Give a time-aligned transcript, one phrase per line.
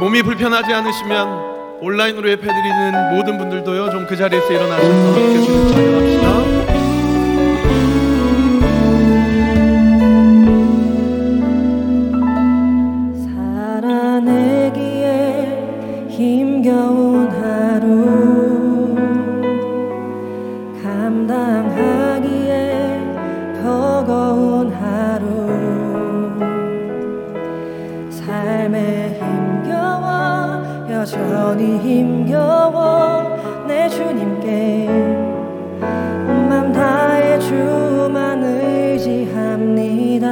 [0.00, 1.50] 몸이 불편하지 않으시면
[1.82, 6.30] 온라인으로 예배드리는 모든 분들도요 좀 그 자리에서 일어나셔서 함께 주님 찬양합시다.
[28.10, 29.39] 삶에 힘겨워
[31.00, 40.28] 여전히 힘겨워 내 주님께 온 맘 다해 주만 의지합니다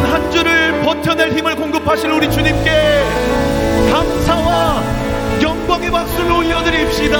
[0.00, 3.04] 이번 한 주를 버텨낼 힘을 공급하실 우리 주님께
[3.90, 4.82] 감사와
[5.42, 7.18] 영광의 박수를 올려드립시다.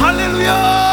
[0.00, 0.88] 할렐루야!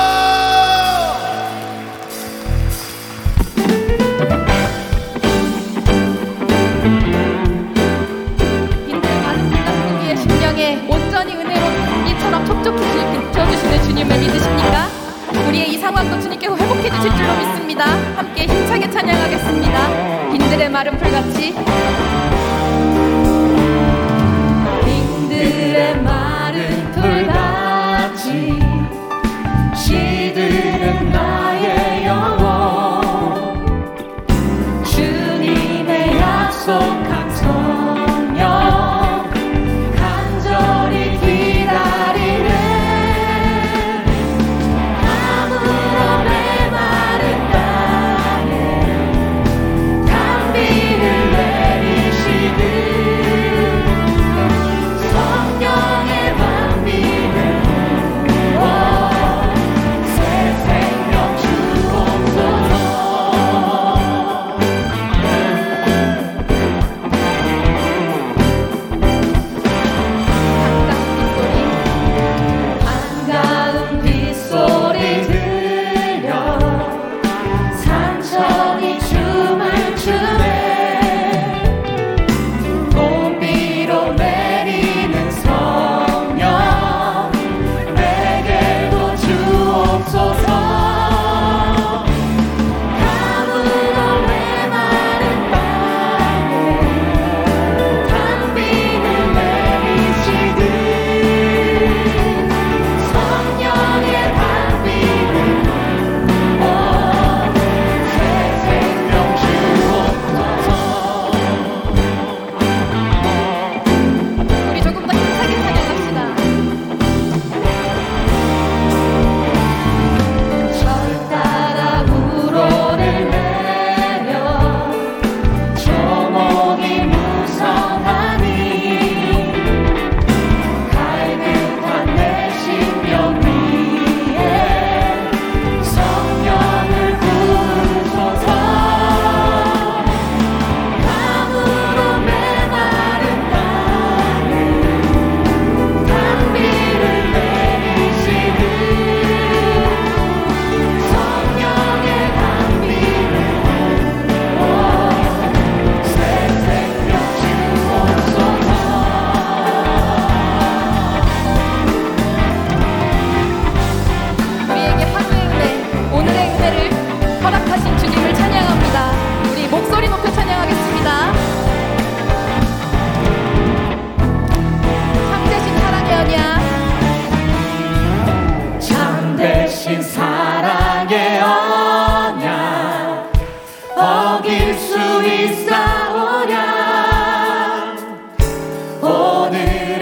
[10.88, 11.66] 온전히 은혜로
[12.10, 12.82] 이처럼 촉촉히
[13.32, 14.95] 지켜주시는 그, 주님을 믿으십니까?
[15.48, 17.86] 우리의 이 상황도 주님께서 회복해 주실 줄로 믿습니다.
[18.16, 20.32] 함께 힘차게 찬양하겠습니다.
[20.32, 21.54] 빈들의 마른 풀같이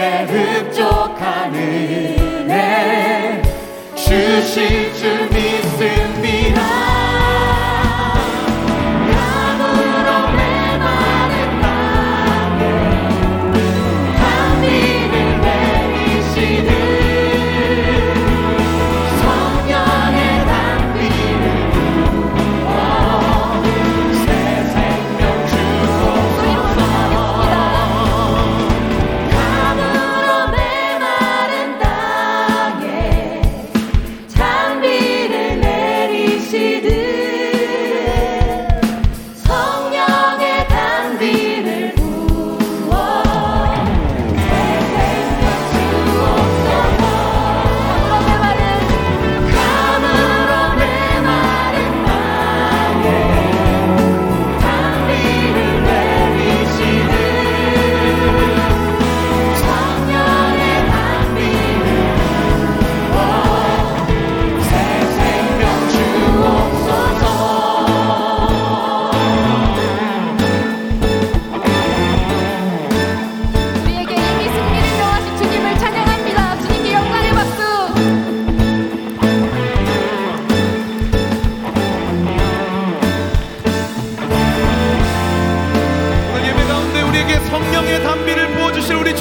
[0.04, 1.83] 은혜 흡족하는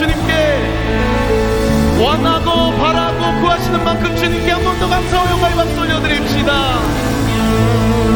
[0.03, 0.31] 주님께
[2.03, 6.51] 원하고 바라고 구하시는 만큼 주님께 한 번 더 감사와 영광의 박수 올려드립시다.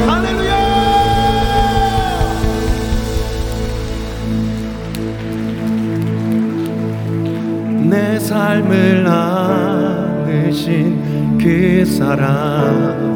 [0.07, 0.57] 할렐루야!
[7.89, 10.57] 내 삶을 안으신
[11.37, 13.07] 그 사랑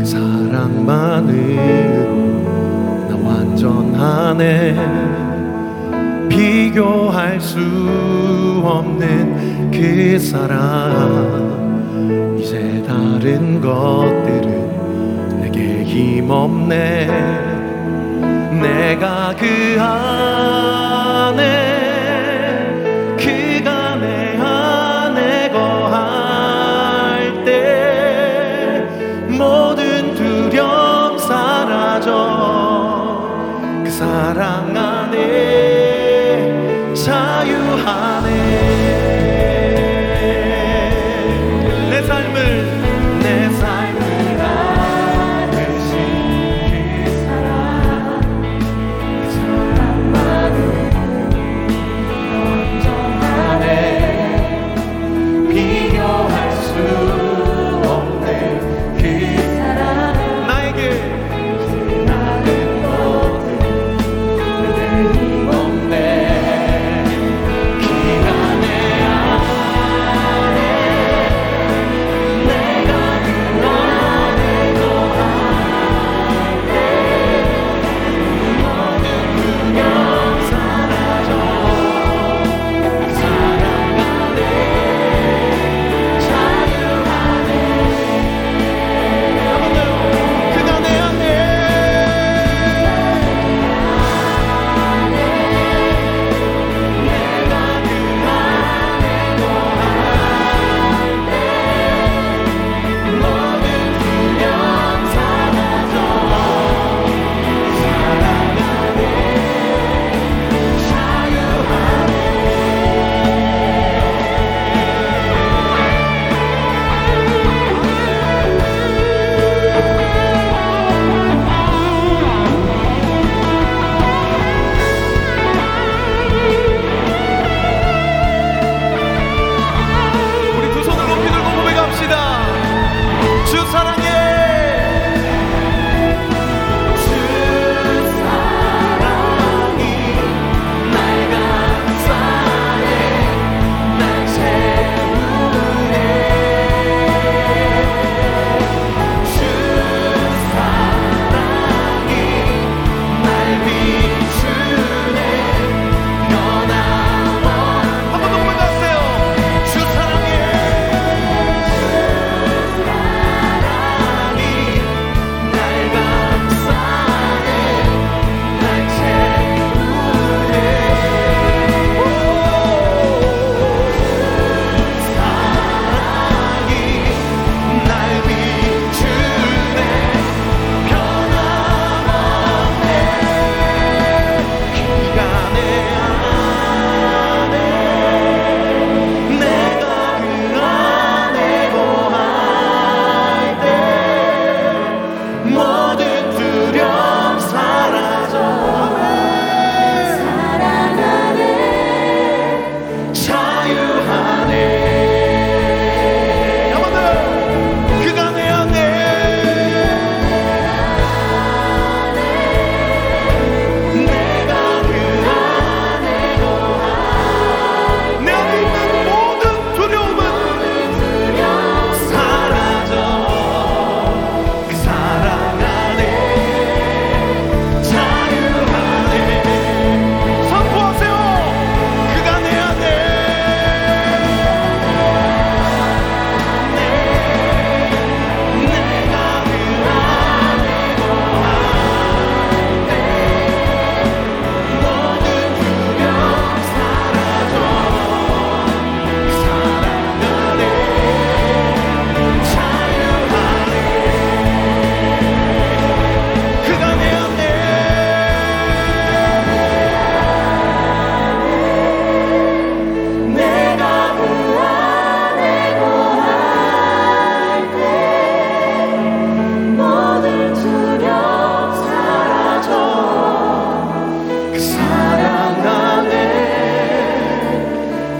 [0.00, 1.54] 그 사랑만으로
[3.08, 4.74] 나 완전하네.
[6.28, 7.56] 비 비교할 수
[8.64, 11.54] 없는 그 사랑.
[12.36, 17.06] 이제 다른 것들은 내게 힘없네.
[18.60, 21.44] 내가 그 안에
[37.84, 38.43] honey.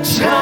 [0.04, 0.33] Child